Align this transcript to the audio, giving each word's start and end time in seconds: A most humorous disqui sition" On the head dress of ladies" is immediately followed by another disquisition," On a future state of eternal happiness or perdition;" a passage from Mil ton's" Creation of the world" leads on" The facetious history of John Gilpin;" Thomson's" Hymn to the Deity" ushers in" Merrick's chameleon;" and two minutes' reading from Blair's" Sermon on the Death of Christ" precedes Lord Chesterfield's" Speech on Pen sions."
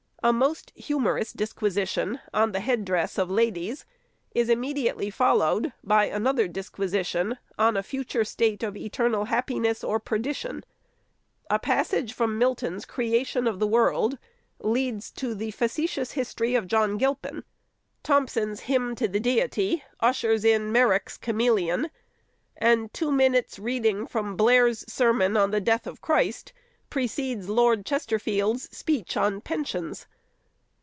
A 0.23 0.31
most 0.31 0.71
humorous 0.75 1.33
disqui 1.33 1.65
sition" 1.69 2.21
On 2.41 2.51
the 2.51 2.59
head 2.59 2.85
dress 2.85 3.17
of 3.17 3.31
ladies" 3.31 3.85
is 4.35 4.49
immediately 4.49 5.09
followed 5.09 5.73
by 5.83 6.05
another 6.05 6.47
disquisition," 6.47 7.39
On 7.67 7.75
a 7.75 7.81
future 7.81 8.23
state 8.23 8.61
of 8.61 8.77
eternal 8.77 9.25
happiness 9.25 9.83
or 9.83 9.99
perdition;" 9.99 10.63
a 11.49 11.57
passage 11.57 12.13
from 12.13 12.37
Mil 12.37 12.53
ton's" 12.53 12.85
Creation 12.95 13.47
of 13.47 13.57
the 13.57 13.65
world" 13.65 14.19
leads 14.59 15.11
on" 15.23 15.37
The 15.39 15.49
facetious 15.49 16.11
history 16.11 16.53
of 16.53 16.67
John 16.67 16.99
Gilpin;" 16.99 17.43
Thomson's" 18.03 18.59
Hymn 18.69 18.93
to 18.97 19.07
the 19.07 19.19
Deity" 19.19 19.83
ushers 20.09 20.45
in" 20.45 20.71
Merrick's 20.71 21.17
chameleon;" 21.17 21.89
and 22.57 22.93
two 22.93 23.11
minutes' 23.11 23.57
reading 23.57 24.05
from 24.05 24.37
Blair's" 24.37 24.85
Sermon 24.87 25.35
on 25.35 25.49
the 25.49 25.59
Death 25.59 25.87
of 25.87 25.99
Christ" 25.99 26.53
precedes 26.91 27.47
Lord 27.47 27.85
Chesterfield's" 27.85 28.67
Speech 28.77 29.15
on 29.15 29.39
Pen 29.39 29.63
sions." 29.63 30.05